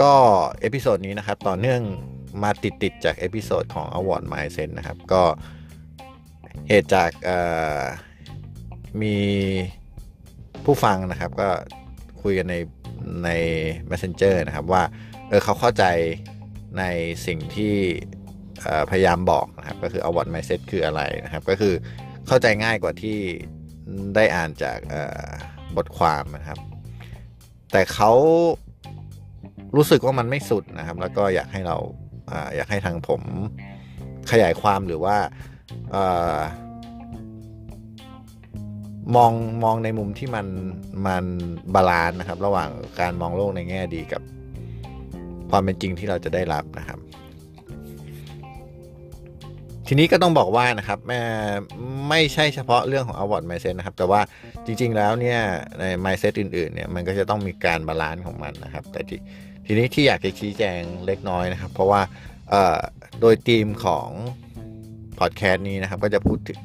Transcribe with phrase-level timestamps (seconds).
[0.00, 0.12] ก็
[0.60, 1.80] episode นี้นะครับ ต่อเนื่อง
[2.42, 5.22] มาติดติดจากเอพิโซดของ Award Mindset นะครับ ก็
[6.68, 7.10] เหตุจาก
[9.02, 9.16] มี
[10.64, 11.48] ผู้ฟังนะครับ ก็
[12.22, 12.56] คุยกันใน
[13.24, 13.30] ใน
[13.90, 14.82] Messenger นะครับ ว่า
[15.28, 15.84] เออเขาเข้าใจ
[16.78, 16.84] ใน
[17.26, 17.74] สิ่งที่
[18.90, 21.74] พยายามบอกนะครับ ก็คือ Outward Mindset คืออะไรนะครับ ก็คือ
[22.26, 23.18] เข้าใจง่ายกว่าที่
[24.14, 24.78] ได้อ่านจาก
[25.76, 26.58] บทความนะครับ
[27.72, 28.12] แต่เขา
[29.76, 31.76] รู้สึกว่ามันไม่สุดนะครับ แล้วก็อยากให้เรา
[32.30, 33.22] ออยากให้ทางผม
[34.30, 35.16] ขยายความหรือว่า
[35.94, 35.96] อ
[36.36, 36.38] อ
[39.16, 39.32] มอง
[39.64, 40.46] มองในมุมที่มัน
[41.06, 41.24] มัน
[41.74, 42.70] balance นะครับ ระหว่าง
[43.00, 44.22] การมองโลกในแง่ดีกับ
[45.50, 46.98] ความเป็นจริงที่เราจะได้รับนะครับ
[49.86, 51.20] ทีนี้ก็ต้องบอกว่านะครับแม่
[52.08, 54.20] ไม่ใช่เฉพาะเรื่องของ outward mindset นะครับ แต่ว่า
[54.66, 55.40] จริง ๆ แล้วเนี่ย
[55.80, 59.20] ใน mindset อื่น ๆ เนี่ยมันก็จะต้องมีการ balance ของมันนะครับ แต่ที่
[59.66, 62.00] ทีนี้ที่อยากจะชี้แจงเล็กน้อยนะครับ เพราะว่า
[63.20, 64.08] โดยธีมของ
[65.18, 66.60] พอดแคสต์นี้นะครับ ก็จะพูดถึง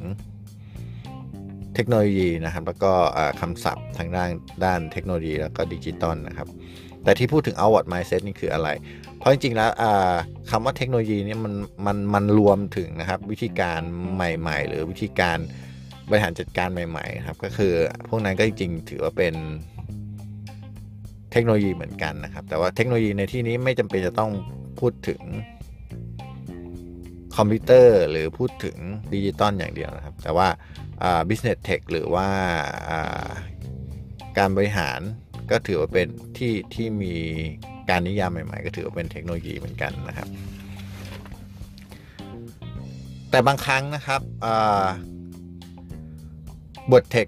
[1.75, 2.91] เทคโนโลยีนะครับ แล้วก็
[3.41, 4.29] คำศัพท์ทางด้าน
[4.65, 6.47] ด้านเทคโนโลยีแล้วก็ดิจิตอลนะครับ
[7.03, 8.69] แต่ที่พูดถึง outward mindset นี่คืออะไร
[9.17, 9.71] เพราะจริงๆแล้ว
[10.51, 11.53] คำว่าเทคโนโลยีนี่มัน
[11.85, 13.81] มันมันรวมถึงนะครับ วิธีการ
[14.15, 15.37] ใหม่ ๆ หรือวิธีการ
[16.09, 17.73] บริหารจัดการใหม่ๆครับก็คือ
[18.07, 19.33] พวกนั้นก็จริงๆถือว่าเป็น
[21.31, 24.31] เทคโนโลยีเหมือนกันนะครับ แต่ว่าเทคโนโลยีในที่นี้ไม่จำเป็นจะต้อง
[24.79, 25.21] พูดถึง
[27.37, 28.77] คอมพิวเตอร์หรือพูดถึง
[29.13, 30.47] ดิจิตอลอย่างเดียวนะครับ แต่ว่า
[31.29, 32.27] business tech หรือว่า
[34.37, 34.99] การบริหาร
[35.51, 37.15] ก็ถือว่าเป็นที่ที่มี
[37.89, 40.27] การนิยามใหม่ ๆ ก็ถือว่าเป็นเทคโนโลยีเหมือนกันนะครับ
[43.29, 44.21] แต่บางครั้งนะครับ
[46.91, 47.27] บทเทค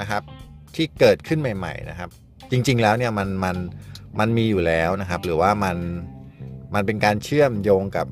[0.00, 0.22] นะครับ
[0.74, 2.10] ที่เกิดขึ้นใหม่ ๆ นะครับ
[2.52, 3.56] จริง ๆ แล้วเนี่ยมันมัน
[4.18, 5.76] มันมีอยู่แล้วนะครับ หรือว่ามัน
[6.74, 8.06] มันเป็นการเชื่อมโยงกับ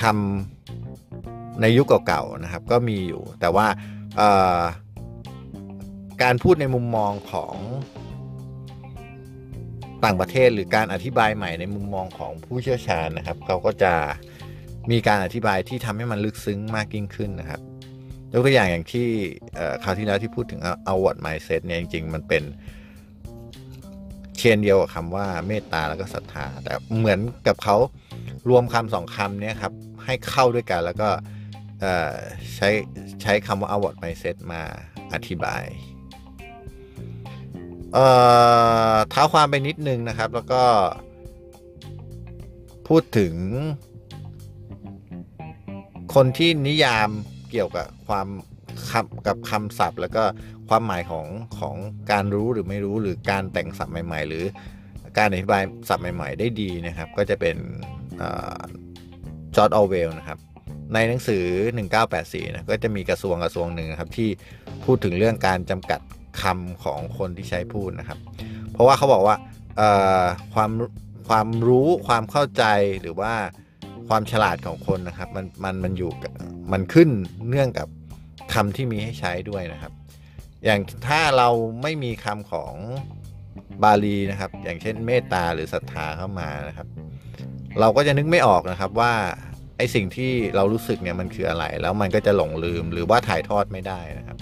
[0.00, 3.66] คำในยุคเก่าๆนะครับ ก็มีอยู่ แต่ว่า
[6.22, 7.54] การพูดในมุมมองของ
[10.04, 13.92] ต่างประเทศหรือการอธิบายใหม่ในมุมมองของผู้เชี่ยวชาญนะครับ เขาก็จะ
[14.90, 17.60] มีการอธิบายที่ทำให้มันลึกซึ้งมากยิ่งขึ้นนะครับ
[18.32, 19.08] ยกตัวอย่างอย่างที่
[19.82, 22.42] คราวที่แล้วที่พูดถึง outward mindset เนี่ยจริงๆ มันเป็น
[24.36, 27.76] เชนเดียวกับคำว่าเมตตาแล้วก็ศรัทธา แต่เหมือนกับเขา
[28.48, 29.72] รวมคำสองคำนี้ครับ
[30.04, 31.08] ให้เข้าด้วยกันแล้วก็
[32.54, 32.68] ใช้
[33.22, 34.62] ใช้คำว่า outward mindset มา
[35.12, 35.64] อธิบาย
[37.94, 38.06] เอ่
[38.94, 40.62] อเท้าความไปนิดนึงนะครับ แล้วก็
[42.88, 43.34] พูดถึง
[46.14, 47.10] คนที่นิยาม
[47.50, 48.26] เกี่ยวกับความ
[48.90, 50.22] คำกับคำศัพท์ แล้วก็
[50.68, 51.26] ความหมายของ
[51.58, 51.76] ของ
[52.12, 54.44] การรู้หรือไม่รู้หรือการแต่งศัพท์ใหม่ ๆ หรือ
[55.18, 57.56] การอธิบายศัพท์ใหม่ ๆ ได้ดีนะครับ ก็จะเป็น
[59.56, 60.38] จอร์ดออเวลนะครับ
[60.94, 61.44] ในหนังสือ
[61.98, 64.28] 1984 นะก็จะมีกระทรวงกระทรวงหนึ่งครับที่
[64.84, 66.00] พูดถึงเรื่องการจำกัด
[66.42, 68.18] คำของคนที่ใช้พูดนะครับ
[68.72, 69.36] เพราะว่าเขาบอกว่า
[70.54, 70.70] ความ
[71.28, 72.64] ความรู้ความเข้าใจ
[73.00, 73.32] หรือว่า
[74.10, 76.10] ความฉลาดของคนนะครับ มันมันมันอยู่
[76.72, 77.08] มันขึ้น
[77.48, 77.88] เนื่องกับ
[78.54, 79.92] คำที่มีให้ใช้ด้วยนะครับ
[80.64, 81.48] อย่างถ้าเรา
[81.82, 82.74] ไม่มีคำของ
[83.82, 86.86] บาลีนะครับ อย่างเช่น เมตตาหรือศรัทธาเข้ามานะครับ
[87.80, 89.12] เราก็จะนึกไม่ออกนะครับว่า
[89.76, 94.38] ไอสิ่งที่เรารู้สึกเนี่ยมันคืออะไร แล้วมันก็จะหลงลืมหรือว่าถ่ายทอดไม่ได้นะครับ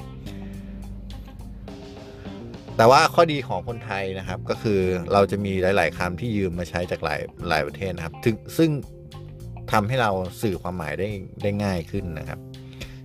[2.76, 4.80] แต่ว่าข้อดีของคนไทยนะครับก็คือ
[5.12, 8.70] เราจะมีหลาย ๆคำที่ยืมมาใช้จากหลายหลายประเทศนะครับถึงซึ่ง
[9.72, 10.10] ทำให้เรา
[10.42, 11.08] สื่อความหมายได้
[11.42, 12.38] ได้ง่ายขึ้นนะครับ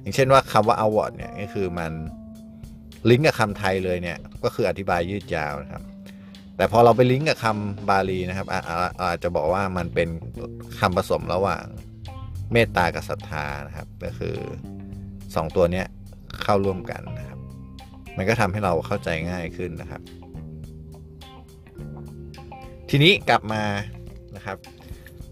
[0.02, 1.92] อย่างเช่นว่าคำว่า award เนี่ยก็คือมัน
[3.10, 5.84] ลิงก์กับคำไทยเลยเนี่ยก็คืออธิบายยืดยาวนะครับ
[6.58, 8.48] แต่พอเราไปลิงก์กับคำบาลีนะครับ
[9.02, 10.10] อาจจะบอกว่ามันเป็น
[10.80, 11.64] คำผสมระหว่าง
[12.52, 14.36] เมตตากับศรัทธานะครับ ก็คือ
[14.96, 15.84] 2 ตัวนี้
[16.44, 17.40] เข้าร่วมกันนะครับ
[18.18, 20.02] มันก็ทำให้เราเข้าใจง่ายขึ้นนะครับ
[22.90, 23.64] ทีนี้กลับมา
[24.36, 24.58] นะครับ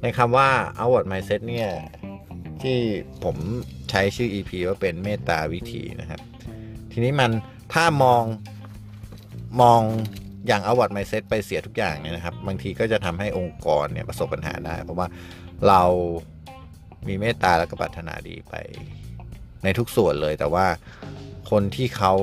[0.02, 1.70] ในคำว่า outward mindset เนี่ย
[2.62, 2.78] ที่
[3.24, 3.36] ผม
[3.90, 6.22] ใช้ชื่อ EP ว่าเป็นเมตตาวิธีนะครับ
[6.92, 7.32] ทีนี้มัน
[7.74, 8.24] ถ้ามอง
[9.62, 9.82] มอง
[10.48, 15.08] อย่างเอาวัดไมเซ็ตไปเสียทุกอย่างเนี่ยนะครับ บางทีก็จะทำให้องค์กรเนี่ยประสบปัญหาได้ เพราะว่า
[15.68, 15.84] เรา
[17.08, 18.56] มีเมตตาและก็ปรารถนาดีไป
[19.64, 20.66] ในทุกส่วนเลย แต่ว่า
[21.52, 22.14] คนที่เขา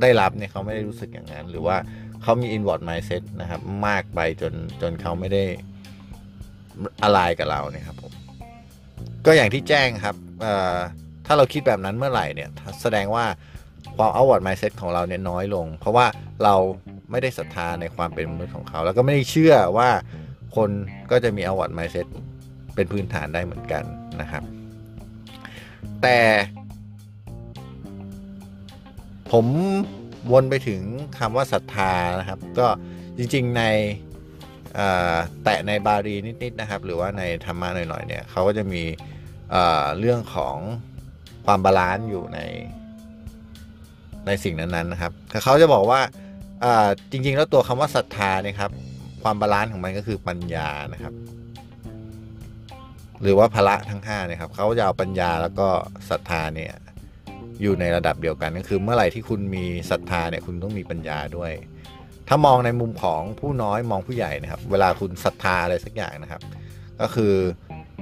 [0.00, 1.76] ได้รับเนี่ยเขาไม่ได้รู้สึกอย่างนั้น หรือว่า
[2.22, 4.52] เขามี inward mindset นะครับ มากไปจน
[4.82, 5.44] จนเขาไม่ได้
[7.02, 8.12] อะไรกับเราเนี่ยครับผม
[9.26, 10.16] ก็อย่างที่แจ้งครับ
[11.26, 12.48] ถ้าเราคิดแบบนั้นเมื่อไหร่เนี่ย
[12.82, 13.24] แสดงว่า
[13.96, 16.06] ความ outward mindset ของเราเนี่ยน้อยลง เพราะว่า
[16.44, 16.54] เรา
[17.10, 19.90] ไม่ได้ศรัทธาในความเป็นมนุษย์ของเขา แล้วก็ไม่ได้เชื่อว่า
[20.56, 20.70] คน
[21.10, 22.06] ก็จะมี outward mindset
[22.74, 23.84] เป็นพื้นฐานได้เหมือนกัน
[24.20, 24.42] นะครับ
[26.02, 26.18] แต่
[29.30, 29.46] ผม
[30.32, 30.80] วนไปถึง
[31.18, 32.66] คำว่าศรัทธานะครับ ก็
[33.18, 33.62] จริงๆใน
[35.44, 38.82] แตะในบาลีนิดๆนะครับ หรือว่าในธรรมะหน่อยๆเนี่ยเขาก็จะมี
[39.98, 40.56] เรื่องของ
[41.46, 42.40] ความ balance อยู่ใน
[44.26, 45.12] ในสิ่งนั้นๆนะครับ
[45.44, 46.00] เขาจะบอกว่า
[47.10, 48.70] จริง ๆ แล้วตัวคำว่าศรัทธาเนี่ยครับ
[49.22, 51.14] ความ balance ของมันก็คือปัญญานะครับ
[53.22, 55.68] หรือว่าพละทั้ง5เนี่ยครับเขาจะเอาปัญญาแล้วก็
[56.10, 56.72] ศรัทธาเนี่ย
[57.62, 61.52] อยู่ในระดับเดียวกันก็คือเมื่อไหร่ที่คุณมีศรัทธาเนี่ยคุณต้องมีปัญญาด้วย
[62.34, 66.42] ถ้ามองในมุมของผู้น้อยมองผู้ใหญ่นะครับ เวลาคุณศรัทธาอะไรสักอย่างนะครับ
[67.00, 67.34] ก็คือ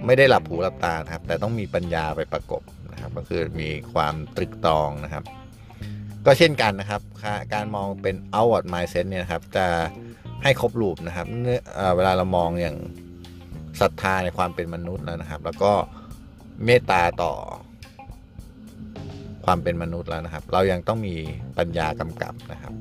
[0.07, 2.63] ไม่ได้หลับหูหลับตาครับ แต่ต้องมีปัญญาไปประกบ
[2.93, 5.25] นะครับ ก็คือมีความตรึกตรองนะครับ
[6.27, 7.01] ก็เช่นกันนะครับ
[7.55, 9.67] การมองเป็น outward mindset เนี่ยครับ จะ
[10.43, 11.27] ให้ครบรูปนะครับ
[11.97, 12.77] เวลาเรามองอย่าง
[13.81, 15.73] ศรัทธาในความเป็นมนุษย์แล้วนะครับ แล้วก็
[16.65, 17.33] เมตตาต่อ
[19.45, 21.15] ความเป็นมนุษย์แล้วนะครับ เรายังต้องมี
[21.59, 22.75] ปัญญากำกับนะครับ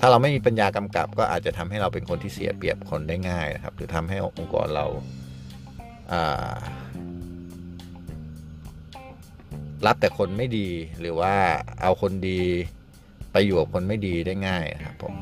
[0.00, 4.86] ถ้าเราไม่มีปัญญากำกับ ก็อาจจะทำให้เราเป็นคนที่เสียเปรียบคนได้ง่ายนะครับ หรือทำให้องค์กรเรา
[9.86, 10.68] รับแต่คนไม่ดี
[11.00, 11.34] หรือว่า
[11.82, 12.40] เอาคนดี
[13.32, 15.14] ไปอยู่กับคนไม่ดีได้ง่ายครับผม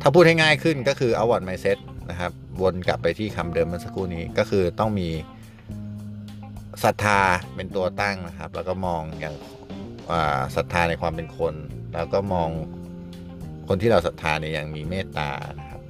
[0.00, 1.78] ถ้าพูดให้ง่ายขึ้นก็คือเอาวัดไมเซ็ต
[2.10, 2.32] นะครับ
[2.62, 5.08] วนกลับไปที่คำเดิมเมื่อสักครู่นี้ก็คือต้องมี
[6.84, 7.20] ศรัทธา
[7.54, 9.34] เป็นตัวตั้งนะครับ แล้วก็มองอย่าง
[10.56, 11.54] ศรัทธาในความเป็นคน
[11.94, 12.50] แล้วก็มอง
[13.68, 15.30] คนที่เราศรัทธาเนี่ยอย่างมีเมตตา
[15.60, 15.80] นะครับ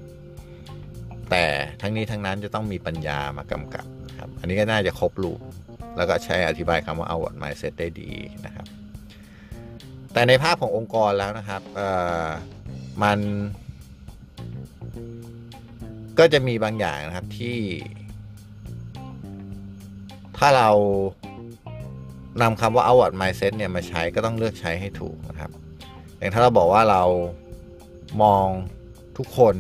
[1.30, 1.44] แต่
[1.80, 5.40] ทั้งนี้ทั้งนั้นจะต้องมีปัญญามากำกับนะครับ อันนี้ก็น่าจะครบลูก
[5.96, 8.10] แล้วก็ใช้อธิบายคำว่า outward mindset ได้ดี
[8.46, 8.66] นะครับ
[10.12, 11.62] แต่ในภาพขององค์กรแล้วนะครับ
[13.02, 13.18] มัน
[16.18, 17.58] ก็จะมีบางอย่างนะครับที่
[20.38, 20.70] ถ้าเรา
[22.42, 25.50] นำคำว่า outward mindset เนี่ยมาใช้ก็ต้องเลือกใช้ให้ถูกนะครับ
[26.18, 27.02] อย่างถ้าเราบอกว่าเรา
[28.22, 28.46] มอง
[29.18, 29.54] ทุกคน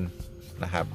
[0.64, 0.86] นะครับ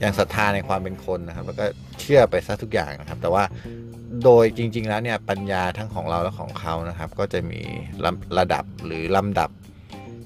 [0.00, 1.66] อย่างศรัทธาในความเป็นคนนะครับ แล้วก็
[2.00, 3.44] เชื่อไปซะทุกอย่างนะครับ แต่ว่า
[4.24, 7.60] โดยจริง ๆ แล้วเนี่ยปัญญาทั้งของเราและของเขานะครับ ก็จะมี
[8.38, 9.50] ระดับหรือลำดับ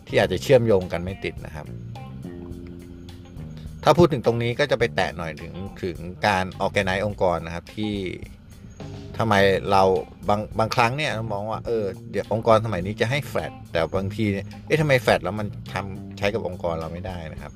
[0.06, 1.66] ที่อาจจะเชื่อมโยงกันไม่ติดนะครับ
[3.84, 7.94] ถ้าพูดถึงตรงนี้ก็จะไปแตะหน่อยถึงถึงการออกแกไนองค์กรนะครับที่
[9.22, 9.36] ทำไม
[9.72, 9.82] เรา
[10.28, 14.24] บางบางครั้งเนี่ยเรามองว่าเออเดี๋ยวองค์กรสมัยนี้จะให้แฟลตแต่บางที
[14.66, 17.52] เอ๊ะทำไมแฟลตแล้วมันทำใช้กับองค์กรเราไม่ได้นะครับ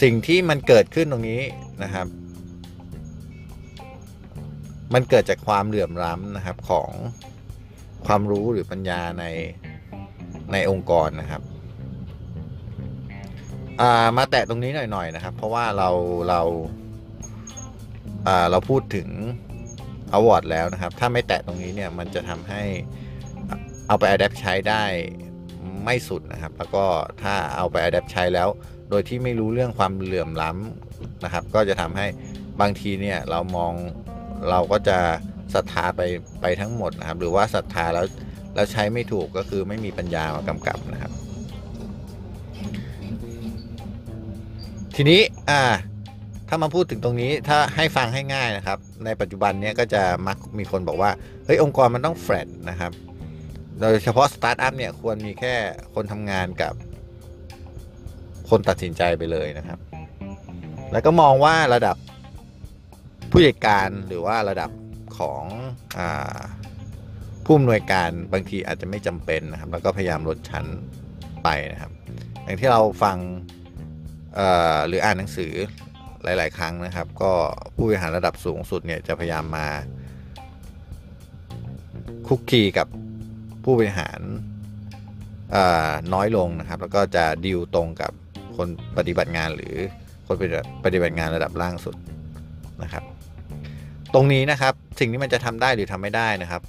[0.00, 1.40] สิ่งที่มันเกิดขึ้นตรงนี้
[1.82, 2.06] นะครับ
[4.94, 6.90] มันเกิดจากความเหลื่อมล้ำนะครับของ
[8.06, 9.24] ความรู้หรือปัญญาใน
[10.52, 11.42] ในองค์กรนะครับ
[14.16, 15.90] มาแตะตรงนี้หน่อยๆนะครับ เพราะว่าเรา
[16.28, 16.40] เรา
[18.50, 19.08] เราพูดถึง
[20.12, 22.62] อวอร์ดแล้วนะครับ ถ้าไม่แตะตรงนี้เนี่ย มันจะทำให้
[23.88, 24.84] เอาไปอัดแอปใช้ได้
[25.84, 26.84] ไม่สุดนะครับ แล้วก็
[27.22, 28.48] ถ้าเอาไปอัดแอปใช้แล้ว
[28.90, 32.06] โดยที่ไม่รู้เรื่องความเหลื่อมล้ำนะครับ ก็จะทำให้
[32.60, 33.72] บางทีเนี่ยเรามอง
[34.50, 34.98] เราก็จะ
[35.54, 36.00] ศรัทธาไป
[36.40, 38.06] ไปทั้งหมดนะครับ หรือว่าศรัทธาแล้ว
[38.54, 41.12] แล้วใช้ไม่ถูกก็คือไม่มีปัญญามากำกับนะครับ
[44.96, 45.20] ทีนี้
[45.50, 45.62] อ่า
[46.48, 51.10] ถ้ามาพูดถึงตรงนี้ถ้าให้ฟังให้ง่ายนะครับ ในปัจจุบันนี้ก็จะมักมีคนบอกว่า
[51.44, 52.92] เฮ้ยองค์กรมันต้องแฟลตนะครับ
[53.80, 55.54] โดยเฉพาะสตาร์ทอัพเนี่ยควรมีแค่
[55.94, 56.74] คนทำงานกับ
[58.48, 59.78] คนตัดสินใจไปเลยนะครับ
[60.92, 61.96] แล้วก็มองว่าระดับ
[63.30, 64.70] ผู้จัดการหรือว่าระดับ
[65.18, 65.44] ของ
[65.98, 66.00] อ
[67.44, 70.64] ผู้อำนวยการบางทีอาจจะไม่จำเป็นนะครับ แล้วก็พยายามลดชั้น
[71.44, 71.92] ไปนะครับ
[72.44, 73.16] อย่างที่เราฟัง
[74.88, 75.52] หรืออ่านหนังสือ
[76.26, 77.32] หลาย ๆ ครั้งนะครับ ก็
[77.76, 79.68] ผู้บริหารระดับสูงสุดเนี่ยจะพยายามมา
[82.26, 82.88] คุกคีกับ
[83.64, 84.20] ผู้บริหาร
[86.14, 88.12] น้อยลงนะครับ แล้วก็จะดิวตรงกับ
[88.56, 89.74] คนปฏิบัติงานหรือ
[90.26, 90.36] คน
[90.84, 91.96] ปฏิบัติงานระดับล่างสุด
[92.82, 93.04] นะครับ
[94.14, 96.62] ตรงนี้นะครับสิ่งที่มันจะทำได้หรือทำไม่ได้นะครับ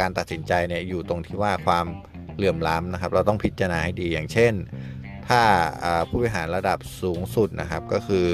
[0.00, 1.86] การตัดสินใจเนี่ยอยู่ตรงที่ว่าความ
[2.36, 4.52] เหลื่อมล้ำนะครับ เราต้องพิจารณาให้ดีอย่างเช่น
[5.28, 5.42] ถ้า
[5.84, 8.28] อ่าผู้บริหารระดับสูงสุดนะครับก็คือ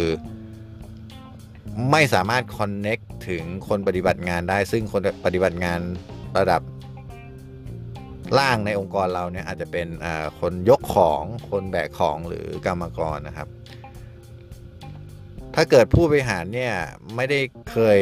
[1.90, 5.80] ไม่สามารถ connect ถึงคนปฏิบัติงานได้ ซึ่งคนปฏิบัติงาน
[6.38, 6.62] ระดับ
[8.38, 9.88] ล่างในองค์กรเราเนี่ยอาจจะเป็น
[10.40, 13.48] คนยกของคนแบกของหรือกรรมกรนะครับ
[15.54, 16.74] ถ้าเกิดผู้บริหารเนี่ย
[17.16, 17.40] ไม่ได้
[17.72, 17.98] เคย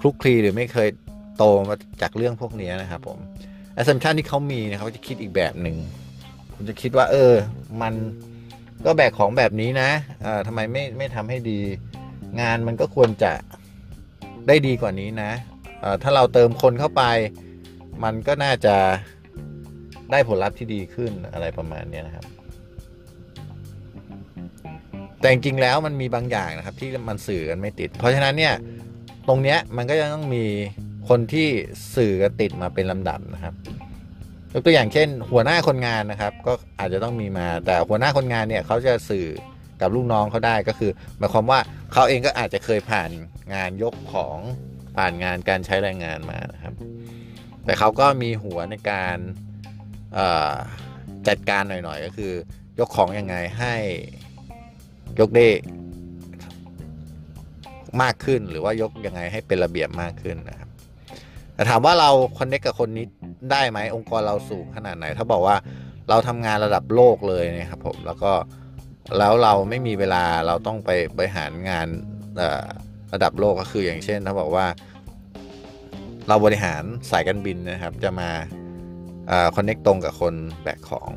[0.00, 0.88] คลุกคลีหรือไม่เคย
[1.36, 3.18] โตมาจากเรื่องพวกนี้นะครับผม
[3.80, 5.76] assumption ที่เขามีเนยเขาจะคิดอีกแบบหนึ่ง
[6.54, 7.34] คุณจะคิดว่า เออ
[7.82, 7.94] มัน
[8.84, 9.90] ก็แบกของแบบนี้นะ
[10.22, 11.60] เออทำไมไม่ไม่ทำให้ดี
[12.40, 13.32] งานมันก็ควรจะ
[14.48, 15.32] ได้ดีกว่านี้นะ
[16.02, 17.02] ถ้าเราเติมคนเข้าไป
[18.04, 18.76] มันก็น่าจะ
[20.10, 22.26] ได้ผลลัพธ์ที่ดีขึ้นอะไรประมาณนี้นะครับ
[25.20, 28.54] แต่จริงๆแล้วมันมีบางอย่างนะครับที่มันสื่อกันไม่ติด เพราะฉะนั้นเนี่ย
[29.28, 30.44] ตรงเนี้ยมันก็ยังต้องมี
[31.08, 31.48] คนที่
[31.96, 33.54] สื่อกันติดมาเป็นลำดับนะครับ
[34.52, 39.26] ยกตัวอย่างเช่น หัวหน้าคนงานนะครับ ก็อาจจะต้องมีมาแต่หัวหน้าคนงานเนี่ยเขาจะสื่อ
[39.80, 41.58] กับลูกน้องเขาได้ก็คือหมายความว่า
[41.92, 43.10] เขาเองก็อาจจะเคยผ่าน
[43.54, 44.38] งานยกของ
[44.96, 46.74] ผ่านงานการใช้แรงงานมานะครับ
[47.64, 49.16] แต่เขาก็มีหัวในการ
[51.28, 52.32] จัดการหน่อยๆ ก็คือ
[52.78, 53.74] ยกของยังไงให้
[55.20, 55.46] ยกได้
[58.02, 60.68] มากขึ้นหรือว่ายกยังไงให้เป็นระเบียบมากขึ้นนะครับ
[61.54, 63.06] แต่ถามว่าเราคอนเนคกับคนนี้
[63.50, 65.56] ได้ไหมองค์กรเราสูงขนาดไหน ถ้าบอกว่า
[66.08, 68.32] เราทำงานระดับโลกเลยนะครับผมแล้วก็
[69.18, 71.86] แล้วเราไม่มีเวลาเราต้องไปบริหารงาน
[73.12, 74.66] ระดับโลกก็คืออย่างเช่นถ้าบอกว่า
[76.28, 78.30] เราบริหารสายการบินนะครับ จะมา
[79.56, 81.10] คอนเนคตรงกับคนแบกของ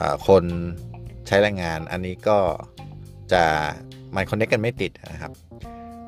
[0.00, 0.44] อคน
[1.26, 2.38] ใช้แรงงาน อันนี้ก็
[3.32, 3.42] จะ
[4.14, 5.32] มันคอนเนคกันไม่ติดนะครับ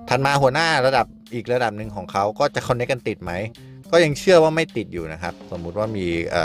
[0.09, 3.33] ถัดมาหัวหน้าระดับอีกระดับหนึ่งของเขาก็จะคอนเนคกันติดไหม
[3.91, 6.37] ก็ยังเชื่อว่าไม่ติดอยู่นะครับ สมมุติว่ามีอ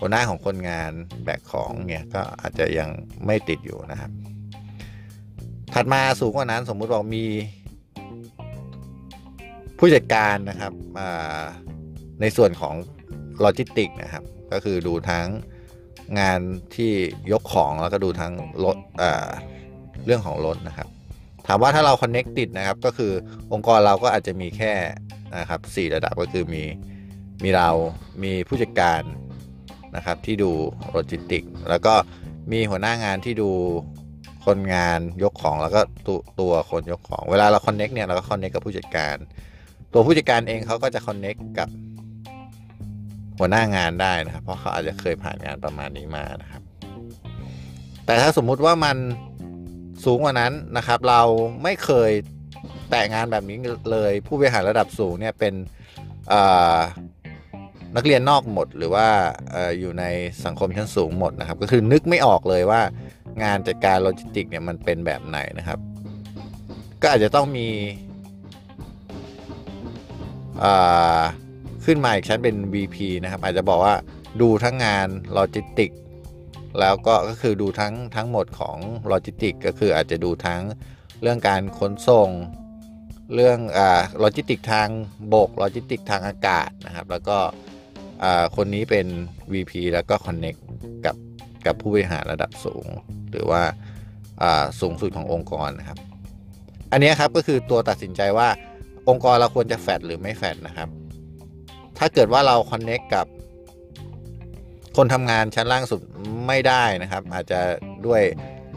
[0.00, 0.92] หัวหน้าของคนงาน
[1.24, 2.88] แบกของเนี่ยก็อาจจะยัง
[3.26, 4.10] ไม่ติดอยู่นะครับ
[5.74, 7.26] ถัดมาสูงกว่านั้นสมมุติว่ามี
[9.78, 10.72] ผู้จัดการนะครับ
[12.20, 12.74] ในส่วนของ
[13.40, 15.26] โลจิสติกนะครับ ก็คือดูทั้ง
[16.20, 16.40] งาน
[16.76, 16.92] ที่
[17.32, 18.32] ยกของแล้วก็ดูทั้ง
[18.64, 18.76] รถ
[20.04, 20.88] เรื่องของรถนะครับ
[21.46, 23.12] ถามว่าถ้าเรา connect ติดนะครับ ก็คือ
[23.52, 24.72] องค์กรเราก็อาจจะมีแค่
[25.38, 26.64] นะครับสี่ระดับก็คือมี
[27.42, 27.70] มีเรา
[28.22, 29.02] มีผู้จัดการ
[29.96, 30.50] นะครับที่ดู
[30.90, 31.94] โลจิสติก แล้วก็
[32.52, 33.50] มีหัวหน้างานที่ดู
[34.46, 39.16] คนงานยกของแล้วก็ตัวตัวคนยกของ เวลาเรา connect เนี่ยเราก็ connect กับผู้จัดการ
[39.92, 41.68] ตัวผู้จัดการเองเขาก็จะ connect กับ
[43.38, 46.62] หัวหน้างานได้นะครับ เพราะเขาอาจจะเคยผ่านงานประมาณนี้มานะครับ
[48.06, 48.96] แต่ถ้าสมมุติว่ามัน
[50.04, 51.22] สูงกว่านั้นนะครับ เรา
[51.62, 52.10] ไม่เคย
[52.90, 53.56] แตะงานแบบนี้
[53.90, 55.54] เลยผู้บริหารระดับสูงเนี่ยเป็น
[57.96, 59.08] นักเรียนนอกหมดหรือว่า
[59.54, 60.04] ออยู่ใน
[60.44, 62.80] สังคมชั้นสูงหมดนะครับ ก็คือนึกไม่ออกเลยว่า
[63.42, 65.78] งานจัดการโลจิสติกเนี่ยมันเป็นแบบไหนนะครับ
[67.02, 67.68] ก็อาจจะต้องมี
[71.84, 73.94] ขึ้นมาอีกชั้นเป็น VP นะครับ อาจจะบอกว่า
[74.40, 75.90] ดูทั้งงานโลจิสติก
[76.80, 78.76] แล้วก็ก็คือดูทั้งทั้งหมดของ
[79.08, 80.62] โลจิสติกก็คืออาจจะดูทั้ง
[81.22, 82.28] เรื่องการขนส่ง
[83.34, 84.88] เรื่องอ่าโลจิสติกทาง
[85.34, 87.38] บกโลจิสติกทางอากาศนะครับ แล้วก็
[88.56, 89.06] คนนี้เป็น
[89.52, 90.60] VP แล้วก็ Connect
[91.06, 91.16] กับ
[91.66, 92.86] กับผู้บริหารระดับสูง
[93.30, 95.98] หรือว่าาสูงสุดขององค์กรนะครับ
[96.92, 98.48] อันนี้ครับก็คือตัวตัดสินใจว่า
[99.08, 100.88] องค์กรเราควรจะแฟดหรือไม่แฟดนะครับ
[101.98, 103.26] ถ้าเกิดว่าเรา Connect กับ
[104.96, 106.00] คนทำงานชั้นล่างสุด
[106.46, 107.60] ไม่ได้นะครับ อาจจะ
[108.06, 108.22] ด้วย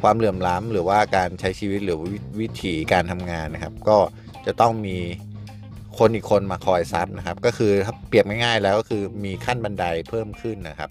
[0.02, 1.98] ความเหลื่อมล้ำหรือว่าการใช้ชีวิตหรือ
[2.40, 3.98] วิถีการทำงานนะครับ ก็
[4.46, 4.98] จะต้องมี
[6.00, 7.72] คนอีกคนมาคอยซับนะครับ ก็คือ
[8.08, 10.90] เปรียบง่ายๆแล้วก็คือมีขั้นบันไดเพิ่มขึ้นนะครับ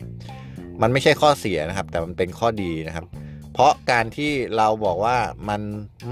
[0.82, 3.06] มันไม่ใช่ข้อเสียนะครับ แต่มันเป็นข้อดีนะครับ
[3.52, 5.16] เพราะการที่เราบอกว่า
[5.48, 5.60] มัน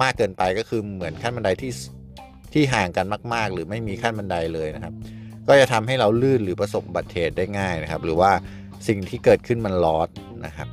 [0.03, 1.73] มากเกินไปก็คือเหมือนขั้นบันไดที่
[2.53, 4.95] ที่ห่างกันมาก ๆ หรือไม่มีขั้นบันไดเลยนะครับ
[5.49, 8.31] ก็จะทำให้เราลื่นหรือประสบอุบัติเหตุได้ง่ายนะครับ หรือว่า
[8.89, 10.09] สิ่งที่เกิดขึ้นมันลอส
[10.47, 10.69] นะครับ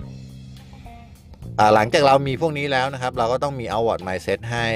[1.74, 4.68] หลังจากเรามีพวกนี้แล้วนะครับ เราก็ต้องมี outward mindset ให้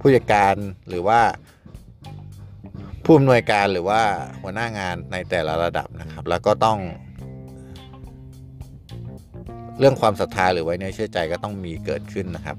[0.00, 0.54] ผู้จัดการ
[0.88, 1.20] หรือว่า
[3.10, 4.02] ผู้อำนวยการหรือว่า
[4.42, 6.78] หัวหน้างานในแต่ละระดับนะครับ แล้วก็ต้อง
[9.78, 12.56] เรื่องความศรัทธาหรือไว้ในเชื่อใจก็ต้องมีเกิดขึ้นนะครับ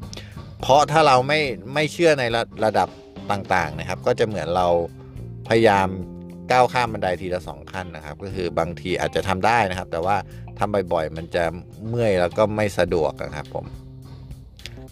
[0.62, 1.40] เพราะถ้าเราไม่
[1.74, 2.90] ไม่เชื่อในระระดับ
[3.32, 4.68] ต่างๆนะครับ ก็จะเหมือนเรา
[5.48, 5.88] พยายาม
[6.52, 10.16] ก้าวข้ามบันไดทีละสองขั้นนะครับ ก็คือบางทีอาจจะทำได้นะครับ แต่ว่า
[10.60, 11.44] ทำบ่อยๆมันจะ
[11.88, 13.66] เมื่อยแล้วก็ไม่สะดวกนะครับผม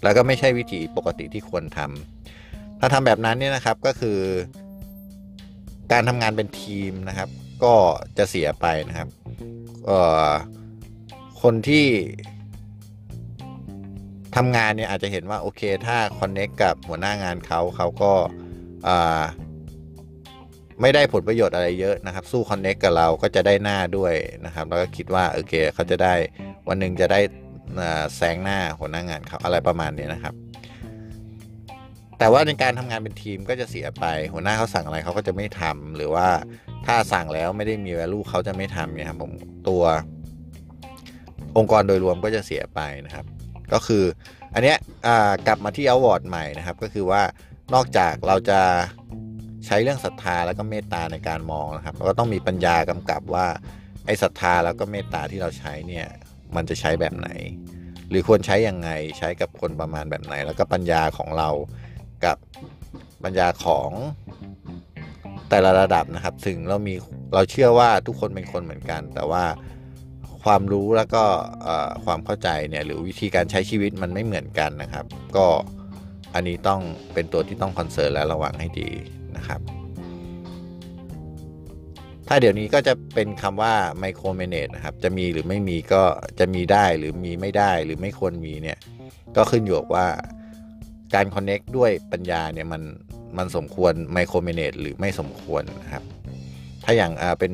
[0.03, 4.19] แล้วก็ไม่ใช่วิธีปกติที่ควรทำถ้าทำแบบนั้นเนี่ยนะครับก็คือ
[5.91, 7.29] การทำงานเป็นทีมนะครับ
[7.63, 7.73] ก็
[8.17, 9.07] จะเสียไปนะครับ
[11.41, 11.87] คนที่
[14.35, 18.13] ทำงานเนี่ยอาจจะเห็นว่าโอเคถ้าคอนเน็กกับหัวหน้างานเขาเขาก็
[20.81, 24.13] ไม่ได้ผลประโยชน์อะไรเยอะนะครับ สู้คอนเน็กกับเราก็จะได้หน้าด้วย
[24.45, 26.13] นะครับ แล้วก็คิดว่าโอเคเขาจะได้
[26.67, 27.19] วันหนึ่งจะได้
[28.15, 30.33] แซงหน้าหัวหน้างานเขาอะไรประมาณนี้นะครับ
[32.19, 36.27] แต่ว่าในการทำงานเป็นทีมก็จะเสียไป หัวหน้าเขาสั่งอะไรเขาก็จะไม่ทำหรือว่า
[36.85, 39.31] ถ้าสั่งแล้วไม่ได้มี value เขาจะไม่ทำเนี่ยครับผม
[39.67, 39.83] ตัว
[41.57, 43.25] องค์กรโดยรวมก็จะเสียไปนะครับ
[43.73, 44.03] ก็คือ
[44.53, 47.21] อันเนี้ยอ่ากลับมาที่ award ใหม่นะครับ ก็คือว่า
[47.73, 48.59] นอกจากเราจะ
[49.65, 53.47] ใช้เรื่องศรัทธาแล้วก็เมตตาในการมองนะครับเราก็ต้องมีปัญญากำกับว่า
[54.05, 56.07] ไอ้ศรัทธาแล้วก็เมตตาที่เราใช้เนี่ย
[56.55, 57.29] มันจะใช้แบบไหน
[58.09, 61.49] หรือควรใช้ยังไงใช้กับคนประมาณแบบไหน แล้วก็ปัญญาของเรา
[62.25, 62.37] กับ
[63.23, 63.89] ปัญญาของ
[65.49, 66.93] แต่ละระดับนะครับ ถึงเรามี
[67.33, 69.45] เราเชื่อว่าทุกคนเป็นคนเหมือนกัน แต่ว่า
[70.43, 71.23] ความรู้แล้วก็
[72.05, 75.05] ความเข้าใจเนี่ยหรือวิธีการใช้ชีวิตมันไม่เหมือนกันนะครับ
[75.35, 75.45] ก็
[76.33, 76.81] อันนี้ต้อง
[77.13, 78.89] เป็นตัวที่ต้องคอนเซิร์นและระวังให้ดี
[79.37, 79.61] นะครับ
[82.27, 86.03] ถ้าเดี๋ยวนี้ก็จะเป็นคำว่า micro manage นะครับ จะมีหรือไม่มีก็
[86.39, 88.77] จะมีได้หรือมีไม่ได้หรือไม่ควรมีเนี่ย
[89.35, 90.07] ก็ขึ้นอยู่กับว่า
[91.13, 92.81] การ connect ด้วยปัญญาเนี่ยมัน
[93.37, 96.03] มันสมควร micro manage หรือไม่สมควรนะครับ
[96.83, 97.53] ถ้าอย่างเป็น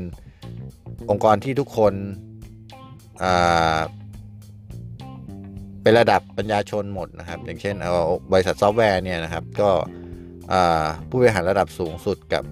[1.10, 1.94] องค์กรที่ทุกคน
[5.82, 7.94] เป็นระดับปัญญาชนหมดนะครับ อย่างเช่นเอา
[8.32, 9.70] บริษัทซอฟต์แวร์เนี่ยนะครับ ก็
[11.10, 12.44] ผู้บริหารระดับสูงสุดกับ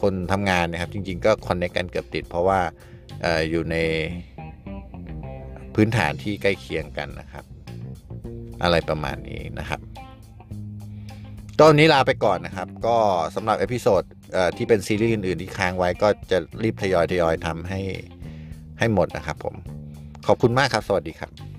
[0.00, 2.60] คนทำงานนะครับ จริง ๆ ก็คอนเน c กกันเกือบติด เพราะว่า
[3.24, 3.76] ออยู่ใน
[5.74, 7.44] พื้นฐานที่ใกล้เคียงกันนะครับ
[8.62, 9.80] อะไรประมาณนี้นะครับ
[11.64, 12.96] ตอนนี้ลาไปก่อนนะครับ ก็
[13.34, 14.02] สำหรับ episode
[14.56, 17.80] ที่เป็นซีรีส์อื่น ๆ ที่ค้างไว้ก็จะรีบทยอยทยอยทำให้
[18.78, 19.54] ให้หมดนะครับผม
[20.26, 21.49] ขอบคุณมากครับ สวัสดีครับ